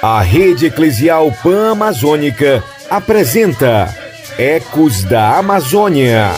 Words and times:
A 0.00 0.20
Rede 0.22 0.66
Eclesial 0.66 1.32
Pan 1.42 1.72
Amazônica 1.72 2.62
apresenta 2.88 3.92
Ecos 4.38 5.02
da 5.02 5.38
Amazônia. 5.38 6.30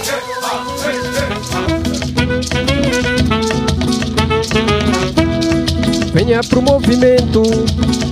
Venha 6.15 6.41
pro 6.45 6.63
movimento, 6.63 7.43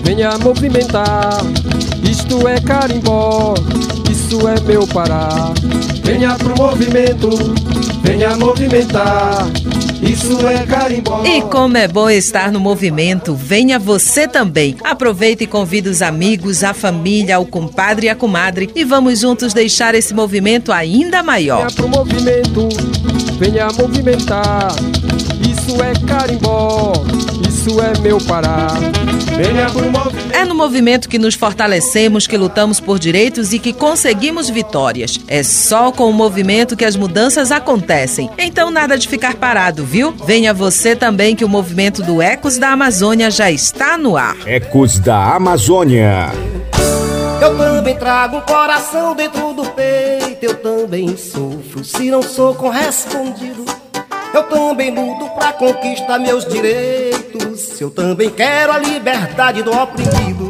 venha 0.04 0.36
movimentar. 0.36 1.40
Isto 2.02 2.46
é 2.46 2.60
carimbó, 2.60 3.54
isso 4.10 4.46
é 4.46 4.60
meu 4.60 4.86
Pará. 4.86 5.54
Venha 6.04 6.34
pro 6.34 6.54
movimento, 6.56 7.30
venha 8.02 8.36
movimentar. 8.36 9.46
Isso 10.02 10.46
é 10.48 10.64
carimbó. 10.66 11.24
E 11.24 11.42
como 11.42 11.76
é 11.76 11.86
bom 11.86 12.08
estar 12.08 12.50
no 12.50 12.58
movimento, 12.58 13.34
venha 13.34 13.78
você 13.78 14.26
também. 14.26 14.76
Aproveite 14.82 15.44
e 15.44 15.46
convide 15.46 15.88
os 15.88 16.00
amigos, 16.00 16.64
a 16.64 16.72
família, 16.72 17.38
o 17.38 17.46
compadre 17.46 18.06
e 18.06 18.08
a 18.08 18.14
comadre 18.14 18.70
e 18.74 18.84
vamos 18.84 19.20
juntos 19.20 19.52
deixar 19.52 19.94
esse 19.94 20.14
movimento 20.14 20.72
ainda 20.72 21.22
maior. 21.22 21.58
Venha 21.58 21.70
pro 21.70 21.88
movimento, 21.88 22.68
venha 23.38 23.68
movimentar. 23.72 24.68
É 25.82 26.06
carimbó, 26.06 26.92
isso 27.48 27.80
é 27.80 27.98
meu 28.00 28.18
Pará. 28.18 28.68
É 30.32 30.44
no 30.44 30.54
movimento 30.54 31.08
que 31.08 31.18
nos 31.18 31.34
fortalecemos, 31.34 32.26
que 32.26 32.36
lutamos 32.36 32.78
por 32.78 32.98
direitos 32.98 33.52
e 33.52 33.58
que 33.58 33.72
conseguimos 33.72 34.50
vitórias. 34.50 35.18
É 35.26 35.42
só 35.42 35.90
com 35.90 36.10
o 36.10 36.12
movimento 36.12 36.76
que 36.76 36.84
as 36.84 36.96
mudanças 36.96 37.50
acontecem. 37.50 38.30
Então 38.36 38.70
nada 38.70 38.98
de 38.98 39.08
ficar 39.08 39.36
parado, 39.36 39.84
viu? 39.84 40.12
Venha 40.26 40.52
você 40.52 40.94
também 40.94 41.34
que 41.34 41.44
o 41.44 41.48
movimento 41.48 42.02
do 42.02 42.20
Ecos 42.20 42.58
da 42.58 42.68
Amazônia 42.68 43.30
já 43.30 43.50
está 43.50 43.96
no 43.96 44.16
ar. 44.16 44.36
Ecos 44.46 44.98
da 44.98 45.34
Amazônia. 45.34 46.30
Eu 47.40 47.56
também 47.56 47.96
trago 47.96 48.36
um 48.36 48.40
coração 48.42 49.14
dentro 49.16 49.54
do 49.54 49.64
peito, 49.70 50.44
eu 50.44 50.54
também 50.56 51.16
sofro 51.16 51.82
se 51.82 52.10
não 52.10 52.22
sou 52.22 52.54
correspondido. 52.54 53.59
Eu 54.32 54.44
também 54.44 54.94
luto 54.94 55.28
pra 55.30 55.52
conquistar 55.52 56.18
meus 56.18 56.44
direitos. 56.44 57.80
Eu 57.80 57.90
também 57.90 58.30
quero 58.30 58.72
a 58.72 58.78
liberdade 58.78 59.62
do 59.62 59.72
oprimido. 59.72 60.49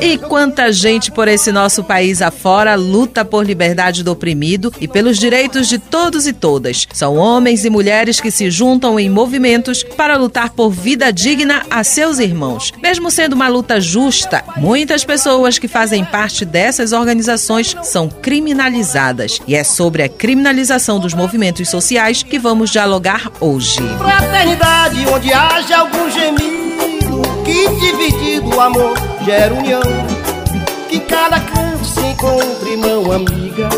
E 0.00 0.16
quanta 0.16 0.70
gente 0.70 1.10
por 1.10 1.26
esse 1.26 1.50
nosso 1.50 1.82
país 1.82 2.22
afora 2.22 2.76
luta 2.76 3.24
por 3.24 3.44
liberdade 3.44 4.04
do 4.04 4.12
oprimido 4.12 4.72
e 4.80 4.86
pelos 4.86 5.18
direitos 5.18 5.68
de 5.68 5.76
todos 5.76 6.24
e 6.24 6.32
todas. 6.32 6.86
São 6.92 7.16
homens 7.16 7.64
e 7.64 7.70
mulheres 7.70 8.20
que 8.20 8.30
se 8.30 8.48
juntam 8.48 8.98
em 8.98 9.10
movimentos 9.10 9.82
para 9.82 10.16
lutar 10.16 10.50
por 10.50 10.70
vida 10.70 11.12
digna 11.12 11.62
a 11.68 11.82
seus 11.82 12.20
irmãos. 12.20 12.72
Mesmo 12.80 13.10
sendo 13.10 13.32
uma 13.32 13.48
luta 13.48 13.80
justa, 13.80 14.44
muitas 14.56 15.04
pessoas 15.04 15.58
que 15.58 15.66
fazem 15.66 16.04
parte 16.04 16.44
dessas 16.44 16.92
organizações 16.92 17.76
são 17.82 18.08
criminalizadas. 18.08 19.40
E 19.48 19.56
é 19.56 19.64
sobre 19.64 20.04
a 20.04 20.08
criminalização 20.08 21.00
dos 21.00 21.12
movimentos 21.12 21.68
sociais 21.68 22.22
que 22.22 22.38
vamos 22.38 22.70
dialogar 22.70 23.32
hoje. 23.40 23.80
Fraternidade 23.98 25.06
onde 25.08 25.32
haja 25.32 25.78
algum 25.78 26.08
gemido, 26.08 26.67
que 27.48 27.66
dividido 27.80 28.54
o 28.54 28.60
amor 28.60 28.94
gera 29.24 29.54
união. 29.54 29.80
Que 30.86 31.00
cada 31.00 31.40
canto 31.40 31.84
se 31.84 32.00
encontre 32.00 32.76
mão 32.76 33.10
amiga, 33.10 33.68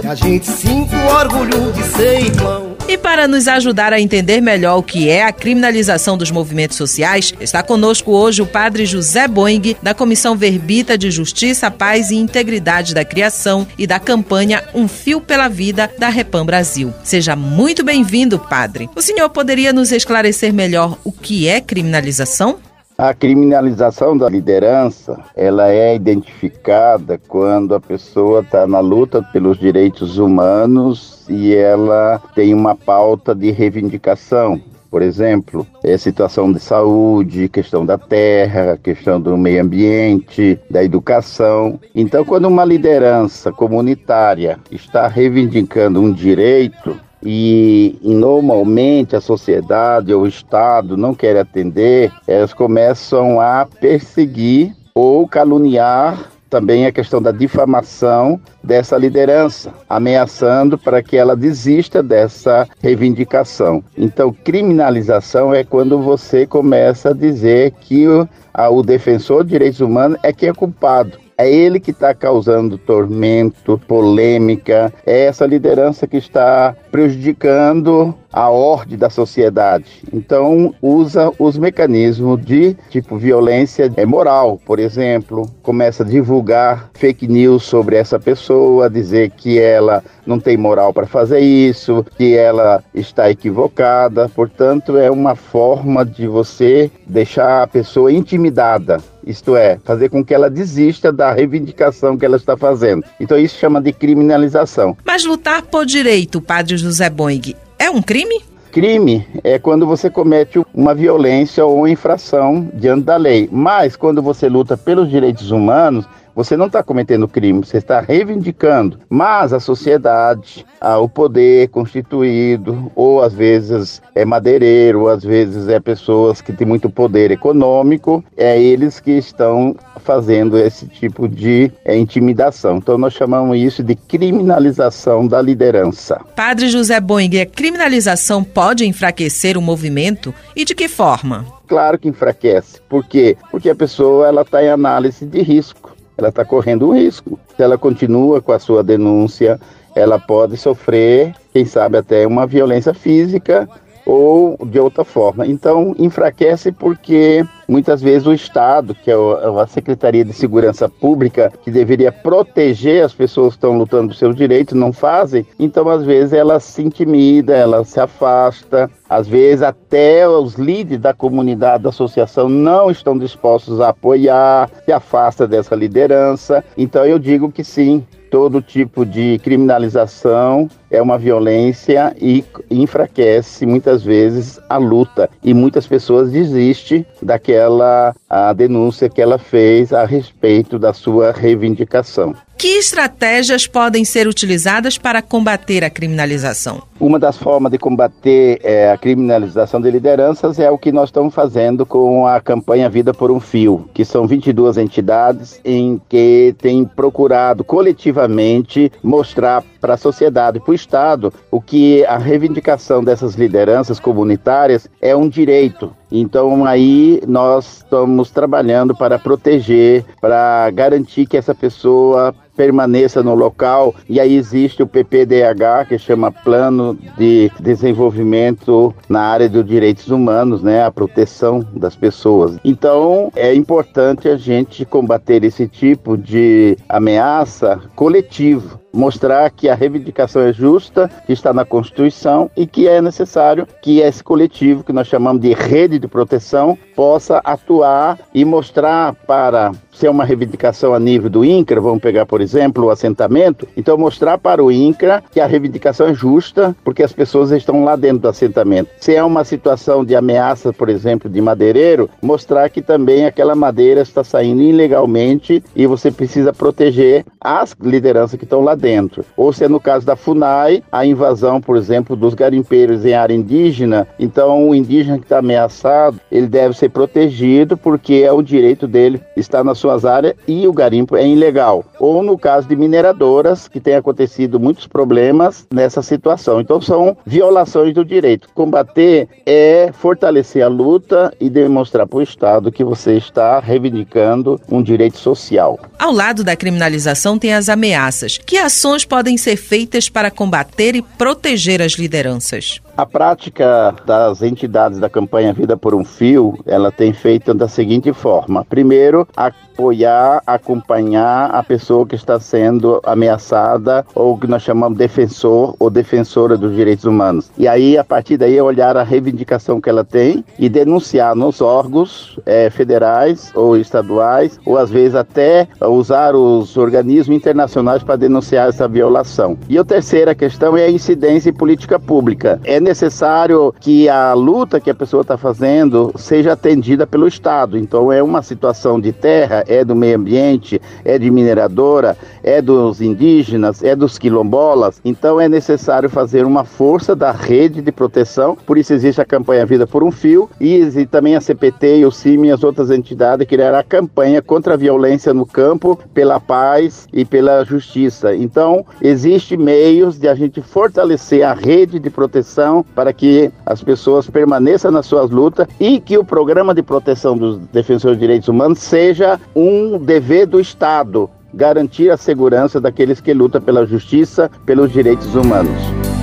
que 0.00 0.06
a 0.06 0.14
gente 0.16 0.46
sinta 0.46 0.96
o 0.96 1.06
orgulho 1.14 1.72
de 1.72 1.82
ser 1.84 2.22
irmão. 2.22 2.74
E 2.88 2.98
para 2.98 3.26
nos 3.26 3.48
ajudar 3.48 3.92
a 3.92 4.00
entender 4.00 4.40
melhor 4.40 4.78
o 4.78 4.82
que 4.82 5.08
é 5.08 5.24
a 5.24 5.32
criminalização 5.32 6.18
dos 6.18 6.30
movimentos 6.30 6.76
sociais, 6.76 7.32
está 7.40 7.62
conosco 7.62 8.12
hoje 8.12 8.42
o 8.42 8.46
padre 8.46 8.84
José 8.84 9.26
Boing, 9.26 9.76
da 9.82 9.94
Comissão 9.94 10.36
Verbita 10.36 10.98
de 10.98 11.10
Justiça, 11.10 11.70
Paz 11.70 12.10
e 12.10 12.16
Integridade 12.16 12.94
da 12.94 13.04
Criação 13.04 13.66
e 13.78 13.86
da 13.86 13.98
campanha 13.98 14.64
Um 14.74 14.86
Fio 14.86 15.20
pela 15.20 15.48
Vida 15.48 15.90
da 15.98 16.08
Repam 16.08 16.44
Brasil. 16.44 16.92
Seja 17.02 17.34
muito 17.34 17.82
bem-vindo, 17.84 18.38
padre. 18.38 18.88
O 18.94 19.00
senhor 19.00 19.30
poderia 19.30 19.72
nos 19.72 19.90
esclarecer 19.90 20.52
melhor 20.52 20.98
o 21.04 21.10
que 21.10 21.48
é 21.48 21.60
criminalização? 21.60 22.58
A 22.96 23.12
criminalização 23.12 24.16
da 24.16 24.28
liderança, 24.28 25.18
ela 25.34 25.68
é 25.68 25.96
identificada 25.96 27.20
quando 27.26 27.74
a 27.74 27.80
pessoa 27.80 28.40
está 28.40 28.68
na 28.68 28.78
luta 28.78 29.20
pelos 29.32 29.58
direitos 29.58 30.16
humanos 30.16 31.26
e 31.28 31.52
ela 31.56 32.22
tem 32.36 32.54
uma 32.54 32.76
pauta 32.76 33.34
de 33.34 33.50
reivindicação. 33.50 34.60
Por 34.88 35.02
exemplo, 35.02 35.66
é 35.82 35.98
situação 35.98 36.52
de 36.52 36.60
saúde, 36.60 37.48
questão 37.48 37.84
da 37.84 37.98
terra, 37.98 38.78
questão 38.80 39.20
do 39.20 39.36
meio 39.36 39.60
ambiente, 39.60 40.56
da 40.70 40.84
educação. 40.84 41.80
Então, 41.96 42.24
quando 42.24 42.46
uma 42.46 42.64
liderança 42.64 43.50
comunitária 43.50 44.56
está 44.70 45.08
reivindicando 45.08 46.00
um 46.00 46.12
direito, 46.12 46.96
e, 47.24 47.98
e, 48.02 48.14
normalmente 48.14 49.16
a 49.16 49.20
sociedade 49.20 50.12
ou 50.12 50.22
o 50.22 50.28
Estado 50.28 50.96
não 50.96 51.14
quer 51.14 51.36
atender, 51.36 52.12
elas 52.26 52.52
começam 52.52 53.40
a 53.40 53.66
perseguir 53.80 54.74
ou 54.94 55.26
caluniar 55.26 56.30
também 56.54 56.86
a 56.86 56.92
questão 56.92 57.20
da 57.20 57.32
difamação 57.32 58.40
dessa 58.62 58.96
liderança, 58.96 59.72
ameaçando 59.88 60.78
para 60.78 61.02
que 61.02 61.16
ela 61.16 61.34
desista 61.34 62.00
dessa 62.00 62.68
reivindicação. 62.80 63.82
Então, 63.98 64.32
criminalização 64.32 65.52
é 65.52 65.64
quando 65.64 66.00
você 66.00 66.46
começa 66.46 67.10
a 67.10 67.12
dizer 67.12 67.72
que 67.80 68.06
o, 68.06 68.28
a, 68.52 68.70
o 68.70 68.84
defensor 68.84 69.42
de 69.42 69.50
direitos 69.50 69.80
humanos 69.80 70.16
é 70.22 70.32
que 70.32 70.46
é 70.46 70.52
culpado. 70.52 71.23
É 71.36 71.50
ele 71.50 71.80
que 71.80 71.90
está 71.90 72.14
causando 72.14 72.78
tormento, 72.78 73.78
polêmica, 73.88 74.92
é 75.04 75.24
essa 75.26 75.44
liderança 75.44 76.06
que 76.06 76.16
está 76.16 76.76
prejudicando 76.92 78.14
a 78.34 78.50
ordem 78.50 78.98
da 78.98 79.08
sociedade. 79.08 80.02
Então, 80.12 80.74
usa 80.82 81.32
os 81.38 81.56
mecanismos 81.56 82.44
de 82.44 82.76
tipo 82.90 83.16
violência 83.16 83.90
moral, 84.06 84.60
por 84.66 84.80
exemplo, 84.80 85.48
começa 85.62 86.02
a 86.02 86.06
divulgar 86.06 86.90
fake 86.94 87.28
news 87.28 87.62
sobre 87.62 87.94
essa 87.94 88.18
pessoa, 88.18 88.90
dizer 88.90 89.30
que 89.30 89.58
ela 89.58 90.02
não 90.26 90.40
tem 90.40 90.56
moral 90.56 90.92
para 90.92 91.06
fazer 91.06 91.38
isso, 91.38 92.04
que 92.16 92.36
ela 92.36 92.82
está 92.92 93.30
equivocada. 93.30 94.28
Portanto, 94.28 94.98
é 94.98 95.10
uma 95.10 95.36
forma 95.36 96.04
de 96.04 96.26
você 96.26 96.90
deixar 97.06 97.62
a 97.62 97.66
pessoa 97.68 98.12
intimidada 98.12 98.98
isto 99.26 99.56
é, 99.56 99.78
fazer 99.82 100.10
com 100.10 100.22
que 100.22 100.34
ela 100.34 100.50
desista 100.50 101.10
da 101.10 101.32
reivindicação 101.32 102.16
que 102.16 102.26
ela 102.26 102.36
está 102.36 102.58
fazendo. 102.58 103.02
Então 103.18 103.38
isso 103.38 103.58
chama 103.58 103.80
de 103.80 103.90
criminalização. 103.90 104.96
Mas 105.02 105.24
lutar 105.24 105.62
por 105.62 105.86
direito, 105.86 106.42
Padre 106.42 106.76
José 106.76 107.08
Boing, 107.08 107.40
é 107.50 107.63
um 107.94 108.02
crime? 108.02 108.42
Crime 108.72 109.24
é 109.44 109.56
quando 109.56 109.86
você 109.86 110.10
comete 110.10 110.60
uma 110.74 110.92
violência 110.96 111.64
ou 111.64 111.86
infração 111.86 112.68
diante 112.74 113.04
da 113.04 113.16
lei. 113.16 113.48
Mas 113.52 113.94
quando 113.94 114.20
você 114.20 114.48
luta 114.48 114.76
pelos 114.76 115.08
direitos 115.08 115.52
humanos, 115.52 116.04
você 116.34 116.56
não 116.56 116.66
está 116.66 116.82
cometendo 116.82 117.28
crime, 117.28 117.64
você 117.64 117.78
está 117.78 118.00
reivindicando. 118.00 118.98
Mas 119.08 119.52
a 119.52 119.60
sociedade, 119.60 120.66
o 121.00 121.08
poder 121.08 121.68
constituído, 121.68 122.90
ou 122.94 123.22
às 123.22 123.32
vezes 123.32 124.02
é 124.14 124.24
madeireiro, 124.24 125.02
ou 125.02 125.08
às 125.08 125.22
vezes 125.22 125.68
é 125.68 125.78
pessoas 125.78 126.40
que 126.40 126.52
têm 126.52 126.66
muito 126.66 126.90
poder 126.90 127.30
econômico, 127.30 128.24
é 128.36 128.60
eles 128.60 129.00
que 129.00 129.12
estão 129.12 129.76
fazendo 130.04 130.58
esse 130.58 130.86
tipo 130.86 131.28
de 131.28 131.72
é, 131.84 131.96
intimidação. 131.96 132.76
Então 132.76 132.98
nós 132.98 133.14
chamamos 133.14 133.58
isso 133.58 133.82
de 133.82 133.94
criminalização 133.94 135.26
da 135.26 135.40
liderança. 135.40 136.20
Padre 136.36 136.68
José 136.68 137.00
Boing, 137.00 137.40
a 137.40 137.46
criminalização 137.46 138.44
pode 138.44 138.86
enfraquecer 138.86 139.56
o 139.56 139.62
movimento 139.62 140.34
e 140.54 140.64
de 140.64 140.74
que 140.74 140.88
forma? 140.88 141.46
Claro 141.66 141.98
que 141.98 142.08
enfraquece. 142.08 142.80
Por 142.88 143.04
quê? 143.06 143.36
Porque 143.50 143.70
a 143.70 143.74
pessoa 143.74 144.26
ela 144.26 144.42
está 144.42 144.62
em 144.62 144.68
análise 144.68 145.24
de 145.24 145.40
risco 145.40 145.93
ela 146.16 146.28
está 146.28 146.44
correndo 146.44 146.88
um 146.88 146.94
risco. 146.94 147.38
Se 147.56 147.62
ela 147.62 147.78
continua 147.78 148.40
com 148.40 148.52
a 148.52 148.58
sua 148.58 148.82
denúncia, 148.82 149.60
ela 149.94 150.18
pode 150.18 150.56
sofrer, 150.56 151.34
quem 151.52 151.64
sabe 151.64 151.98
até 151.98 152.26
uma 152.26 152.46
violência 152.46 152.92
física 152.92 153.68
ou 154.06 154.58
de 154.66 154.78
outra 154.78 155.04
forma. 155.04 155.46
Então, 155.46 155.94
enfraquece 155.98 156.70
porque 156.70 157.44
muitas 157.68 158.02
vezes 158.02 158.26
o 158.26 158.32
Estado, 158.32 158.94
que 158.94 159.10
é 159.10 159.14
a 159.14 159.66
Secretaria 159.66 160.24
de 160.24 160.32
Segurança 160.32 160.88
Pública, 160.88 161.52
que 161.62 161.70
deveria 161.70 162.12
proteger 162.12 163.04
as 163.04 163.14
pessoas 163.14 163.54
que 163.54 163.58
estão 163.58 163.76
lutando 163.78 164.08
por 164.08 164.14
seus 164.14 164.36
direitos, 164.36 164.74
não 164.74 164.92
fazem. 164.92 165.46
Então, 165.58 165.88
às 165.88 166.04
vezes, 166.04 166.32
ela 166.32 166.60
se 166.60 166.82
intimida, 166.82 167.54
ela 167.54 167.84
se 167.84 167.98
afasta. 167.98 168.90
Às 169.08 169.26
vezes, 169.26 169.62
até 169.62 170.28
os 170.28 170.54
líderes 170.54 171.00
da 171.00 171.14
comunidade, 171.14 171.84
da 171.84 171.88
associação, 171.88 172.48
não 172.48 172.90
estão 172.90 173.16
dispostos 173.16 173.80
a 173.80 173.88
apoiar, 173.88 174.70
se 174.84 174.92
afasta 174.92 175.46
dessa 175.46 175.74
liderança. 175.74 176.64
Então, 176.76 177.04
eu 177.04 177.18
digo 177.18 177.50
que 177.50 177.64
sim, 177.64 178.04
todo 178.34 178.60
tipo 178.60 179.06
de 179.06 179.38
criminalização 179.44 180.68
é 180.90 181.00
uma 181.00 181.16
violência 181.16 182.12
e 182.20 182.44
enfraquece 182.68 183.64
muitas 183.64 184.02
vezes 184.02 184.58
a 184.68 184.76
luta 184.76 185.30
e 185.40 185.54
muitas 185.54 185.86
pessoas 185.86 186.32
desistem 186.32 187.06
daquela 187.22 188.12
denúncia 188.56 189.08
que 189.08 189.22
ela 189.22 189.38
fez 189.38 189.92
a 189.92 190.04
respeito 190.04 190.80
da 190.80 190.92
sua 190.92 191.30
reivindicação. 191.30 192.34
Que 192.56 192.78
estratégias 192.78 193.66
podem 193.66 194.04
ser 194.04 194.26
utilizadas 194.26 194.96
para 194.96 195.20
combater 195.20 195.84
a 195.84 195.90
criminalização? 195.90 196.82
Uma 196.98 197.18
das 197.18 197.36
formas 197.36 197.72
de 197.72 197.78
combater 197.78 198.60
é, 198.62 198.90
a 198.90 198.96
criminalização 198.96 199.80
de 199.80 199.90
lideranças 199.90 200.58
é 200.58 200.70
o 200.70 200.78
que 200.78 200.92
nós 200.92 201.08
estamos 201.08 201.34
fazendo 201.34 201.84
com 201.84 202.26
a 202.26 202.40
campanha 202.40 202.88
Vida 202.88 203.12
por 203.12 203.30
um 203.30 203.40
Fio, 203.40 203.88
que 203.92 204.04
são 204.04 204.26
22 204.26 204.78
entidades 204.78 205.60
em 205.64 206.00
que 206.08 206.54
tem 206.58 206.84
procurado 206.84 207.64
coletivamente 207.64 208.90
mostrar 209.02 209.62
para 209.80 209.94
a 209.94 209.98
sociedade, 209.98 210.60
para 210.60 210.70
o 210.70 210.74
Estado, 210.74 211.32
o 211.50 211.60
que 211.60 212.04
a 212.06 212.16
reivindicação 212.16 213.04
dessas 213.04 213.34
lideranças 213.34 214.00
comunitárias 214.00 214.88
é 215.02 215.14
um 215.14 215.28
direito. 215.28 215.94
Então 216.16 216.64
aí 216.64 217.20
nós 217.26 217.78
estamos 217.78 218.30
trabalhando 218.30 218.94
para 218.94 219.18
proteger, 219.18 220.04
para 220.20 220.70
garantir 220.70 221.26
que 221.26 221.36
essa 221.36 221.52
pessoa 221.52 222.32
permaneça 222.56 223.22
no 223.22 223.34
local. 223.34 223.94
E 224.08 224.20
aí 224.20 224.36
existe 224.36 224.82
o 224.82 224.86
PPDH, 224.86 225.88
que 225.88 225.98
chama 225.98 226.32
Plano 226.32 226.98
de 227.16 227.50
Desenvolvimento 227.60 228.94
na 229.08 229.22
área 229.22 229.48
dos 229.48 229.64
direitos 229.64 230.08
humanos, 230.08 230.62
né, 230.62 230.84
a 230.84 230.90
proteção 230.90 231.66
das 231.74 231.96
pessoas. 231.96 232.58
Então, 232.64 233.30
é 233.34 233.54
importante 233.54 234.28
a 234.28 234.36
gente 234.36 234.84
combater 234.84 235.44
esse 235.44 235.66
tipo 235.68 236.16
de 236.16 236.76
ameaça 236.88 237.80
coletivo 237.94 238.84
mostrar 238.94 239.50
que 239.50 239.68
a 239.68 239.74
reivindicação 239.74 240.42
é 240.42 240.52
justa, 240.52 241.10
que 241.26 241.32
está 241.32 241.52
na 241.52 241.64
Constituição 241.64 242.50
e 242.56 242.66
que 242.66 242.86
é 242.88 243.02
necessário 243.02 243.66
que 243.82 243.98
esse 243.98 244.22
coletivo, 244.22 244.84
que 244.84 244.92
nós 244.92 245.08
chamamos 245.08 245.42
de 245.42 245.52
rede 245.52 245.98
de 245.98 246.06
proteção, 246.06 246.78
possa 246.94 247.40
atuar 247.44 248.18
e 248.32 248.44
mostrar 248.44 249.14
para 249.26 249.72
se 249.94 250.06
é 250.06 250.10
uma 250.10 250.24
reivindicação 250.24 250.92
a 250.92 250.98
nível 250.98 251.30
do 251.30 251.44
INCRA, 251.44 251.80
vamos 251.80 252.02
pegar, 252.02 252.26
por 252.26 252.40
exemplo, 252.40 252.84
o 252.84 252.90
assentamento, 252.90 253.66
então 253.76 253.96
mostrar 253.96 254.36
para 254.38 254.62
o 254.62 254.70
INCRA 254.70 255.22
que 255.30 255.40
a 255.40 255.46
reivindicação 255.46 256.08
é 256.08 256.14
justa, 256.14 256.74
porque 256.84 257.02
as 257.02 257.12
pessoas 257.12 257.50
estão 257.52 257.84
lá 257.84 257.96
dentro 257.96 258.18
do 258.18 258.28
assentamento. 258.28 258.90
Se 258.98 259.14
é 259.14 259.22
uma 259.22 259.44
situação 259.44 260.04
de 260.04 260.16
ameaça, 260.16 260.72
por 260.72 260.88
exemplo, 260.88 261.30
de 261.30 261.40
madeireiro, 261.40 262.10
mostrar 262.20 262.68
que 262.68 262.82
também 262.82 263.24
aquela 263.24 263.54
madeira 263.54 264.00
está 264.00 264.24
saindo 264.24 264.62
ilegalmente 264.62 265.62
e 265.76 265.86
você 265.86 266.10
precisa 266.10 266.52
proteger 266.52 267.24
as 267.40 267.76
lideranças 267.80 268.38
que 268.38 268.44
estão 268.44 268.60
lá 268.60 268.74
dentro. 268.74 269.24
Ou 269.36 269.52
se 269.52 269.64
é 269.64 269.68
no 269.68 269.78
caso 269.78 270.04
da 270.04 270.16
FUNAI, 270.16 270.82
a 270.90 271.06
invasão, 271.06 271.60
por 271.60 271.76
exemplo, 271.76 272.16
dos 272.16 272.34
garimpeiros 272.34 273.04
em 273.04 273.14
área 273.14 273.34
indígena, 273.34 274.08
então 274.18 274.68
o 274.68 274.74
indígena 274.74 275.18
que 275.18 275.24
está 275.24 275.38
ameaçado, 275.38 276.18
ele 276.32 276.46
deve 276.46 276.76
ser 276.76 276.88
protegido 276.88 277.76
porque 277.76 278.14
é 278.24 278.32
o 278.32 278.42
direito 278.42 278.88
dele 278.88 279.20
estar 279.36 279.62
na 279.62 279.74
suas 279.84 280.06
áreas 280.06 280.34
e 280.48 280.66
o 280.66 280.72
garimpo 280.72 281.14
é 281.14 281.28
ilegal. 281.28 281.84
Ou 282.00 282.22
no 282.22 282.38
caso 282.38 282.66
de 282.66 282.74
mineradoras, 282.74 283.68
que 283.68 283.78
tem 283.78 283.94
acontecido 283.94 284.58
muitos 284.58 284.86
problemas 284.86 285.66
nessa 285.70 286.00
situação. 286.00 286.58
Então 286.58 286.80
são 286.80 287.14
violações 287.26 287.92
do 287.92 288.02
direito. 288.02 288.48
Combater 288.54 289.28
é 289.44 289.90
fortalecer 289.92 290.64
a 290.64 290.68
luta 290.68 291.34
e 291.38 291.50
demonstrar 291.50 292.06
para 292.06 292.18
o 292.18 292.22
Estado 292.22 292.72
que 292.72 292.82
você 292.82 293.16
está 293.16 293.60
reivindicando 293.60 294.58
um 294.70 294.82
direito 294.82 295.18
social. 295.18 295.78
Ao 295.98 296.12
lado 296.12 296.42
da 296.42 296.56
criminalização 296.56 297.38
tem 297.38 297.52
as 297.52 297.68
ameaças. 297.68 298.38
Que 298.38 298.56
ações 298.56 299.04
podem 299.04 299.36
ser 299.36 299.56
feitas 299.56 300.08
para 300.08 300.30
combater 300.30 300.96
e 300.96 301.02
proteger 301.02 301.82
as 301.82 301.92
lideranças? 301.92 302.80
A 302.96 303.04
prática 303.04 303.92
das 304.06 304.40
entidades 304.40 305.00
da 305.00 305.10
campanha 305.10 305.52
Vida 305.52 305.76
por 305.76 305.96
um 305.96 306.04
Fio, 306.04 306.56
ela 306.64 306.92
tem 306.92 307.12
feito 307.12 307.52
da 307.52 307.66
seguinte 307.66 308.12
forma: 308.12 308.64
primeiro, 308.64 309.26
apoiar, 309.36 310.40
acompanhar 310.46 311.50
a 311.50 311.60
pessoa 311.60 312.06
que 312.06 312.14
está 312.14 312.38
sendo 312.38 313.00
ameaçada 313.04 314.06
ou 314.14 314.38
que 314.38 314.46
nós 314.46 314.62
chamamos 314.62 314.96
defensor 314.96 315.74
ou 315.80 315.90
defensora 315.90 316.56
dos 316.56 316.72
direitos 316.76 317.04
humanos. 317.04 317.50
E 317.58 317.66
aí, 317.66 317.98
a 317.98 318.04
partir 318.04 318.36
daí, 318.36 318.60
olhar 318.60 318.96
a 318.96 319.02
reivindicação 319.02 319.80
que 319.80 319.90
ela 319.90 320.04
tem 320.04 320.44
e 320.56 320.68
denunciar 320.68 321.34
nos 321.34 321.60
órgãos 321.60 322.38
é, 322.46 322.70
federais 322.70 323.50
ou 323.56 323.76
estaduais, 323.76 324.60
ou 324.64 324.78
às 324.78 324.90
vezes 324.90 325.16
até 325.16 325.66
usar 325.80 326.36
os 326.36 326.76
organismos 326.76 327.36
internacionais 327.36 328.04
para 328.04 328.14
denunciar 328.14 328.68
essa 328.68 328.86
violação. 328.86 329.58
E 329.68 329.76
a 329.76 329.84
terceira 329.84 330.32
questão 330.32 330.76
é 330.76 330.84
a 330.84 330.90
incidência 330.90 331.50
em 331.50 331.54
política 331.54 331.98
pública. 331.98 332.60
É 332.62 332.83
necessário 332.84 333.74
que 333.80 334.08
a 334.08 334.32
luta 334.34 334.78
que 334.78 334.90
a 334.90 334.94
pessoa 334.94 335.22
está 335.22 335.36
fazendo 335.36 336.12
seja 336.16 336.52
atendida 336.52 337.06
pelo 337.06 337.26
Estado. 337.26 337.76
Então 337.76 338.12
é 338.12 338.22
uma 338.22 338.42
situação 338.42 339.00
de 339.00 339.12
terra, 339.12 339.64
é 339.66 339.84
do 339.84 339.96
meio 339.96 340.16
ambiente, 340.16 340.80
é 341.04 341.18
de 341.18 341.30
mineradora, 341.30 342.16
é 342.42 342.62
dos 342.62 343.00
indígenas, 343.00 343.82
é 343.82 343.96
dos 343.96 344.18
quilombolas. 344.18 345.00
Então 345.04 345.40
é 345.40 345.48
necessário 345.48 346.08
fazer 346.08 346.44
uma 346.44 346.64
força 346.64 347.16
da 347.16 347.32
rede 347.32 347.82
de 347.82 347.90
proteção. 347.90 348.56
Por 348.66 348.78
isso 348.78 348.92
existe 348.92 349.20
a 349.20 349.24
campanha 349.24 349.66
Vida 349.66 349.86
por 349.86 350.04
um 350.04 350.10
Fio 350.10 350.48
e 350.60 351.06
também 351.10 351.34
a 351.34 351.40
CPT 351.40 351.98
e 351.98 352.06
o 352.06 352.12
CIM 352.12 352.44
e 352.44 352.50
as 352.50 352.62
outras 352.62 352.90
entidades 352.90 353.46
criaram 353.46 353.78
a 353.78 353.82
campanha 353.82 354.42
contra 354.42 354.74
a 354.74 354.76
violência 354.76 355.32
no 355.32 355.46
campo, 355.46 355.98
pela 356.12 356.38
paz 356.38 357.08
e 357.12 357.24
pela 357.24 357.64
justiça. 357.64 358.34
Então 358.34 358.84
existe 359.00 359.56
meios 359.56 360.18
de 360.18 360.28
a 360.28 360.34
gente 360.34 360.60
fortalecer 360.60 361.42
a 361.42 361.54
rede 361.54 361.98
de 361.98 362.10
proteção 362.10 362.73
para 362.82 363.12
que 363.12 363.52
as 363.66 363.82
pessoas 363.82 364.28
permaneçam 364.28 364.90
nas 364.90 365.06
suas 365.06 365.30
lutas 365.30 365.68
e 365.78 366.00
que 366.00 366.16
o 366.16 366.24
programa 366.24 366.74
de 366.74 366.82
proteção 366.82 367.36
dos 367.36 367.58
defensores 367.72 368.16
de 368.16 368.20
direitos 368.22 368.48
humanos 368.48 368.78
seja 368.78 369.38
um 369.54 369.98
dever 369.98 370.46
do 370.46 370.58
Estado 370.58 371.30
garantir 371.54 372.10
a 372.10 372.16
segurança 372.16 372.80
daqueles 372.80 373.20
que 373.20 373.32
lutam 373.32 373.60
pela 373.60 373.86
justiça, 373.86 374.50
pelos 374.66 374.92
direitos 374.92 375.34
humanos. 375.34 375.80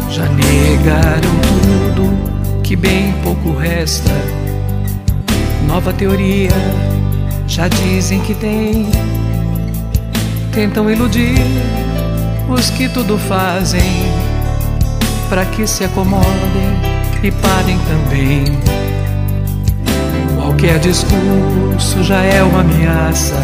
Já 0.10 0.28
negaram 0.28 1.32
tudo, 1.96 2.62
que 2.62 2.76
bem 2.76 3.14
pouco 3.24 3.58
resta. 3.58 4.12
Nova 5.68 5.94
teoria, 5.94 6.52
já 7.48 7.68
dizem 7.68 8.20
que 8.22 8.36
tem. 8.36 8.88
Tentam 10.54 10.92
iludir 10.92 11.40
os 12.50 12.70
que 12.72 12.90
tudo 12.90 13.18
fazem 13.18 13.80
para 15.32 15.46
que 15.46 15.66
se 15.66 15.86
acomodem 15.86 16.28
e 17.24 17.32
parem 17.32 17.80
também. 17.88 18.44
Qualquer 20.36 20.78
discurso 20.78 22.04
já 22.04 22.22
é 22.22 22.44
uma 22.44 22.60
ameaça. 22.60 23.38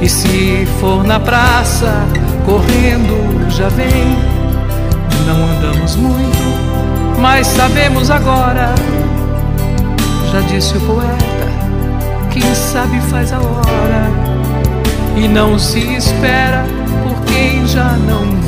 E 0.00 0.08
se 0.08 0.66
for 0.80 1.04
na 1.04 1.20
praça, 1.20 1.94
correndo 2.44 3.48
já 3.48 3.68
vem. 3.68 4.18
Não 5.24 5.46
andamos 5.56 5.94
muito, 5.94 7.16
mas 7.20 7.46
sabemos 7.46 8.10
agora. 8.10 8.74
Já 10.32 10.40
disse 10.40 10.76
o 10.78 10.80
poeta, 10.80 11.48
quem 12.32 12.54
sabe 12.56 13.00
faz 13.02 13.32
a 13.32 13.38
hora. 13.38 14.10
E 15.14 15.28
não 15.28 15.60
se 15.60 15.78
espera 15.94 16.64
por 17.04 17.24
quem 17.26 17.64
já 17.68 17.92
não 17.92 18.41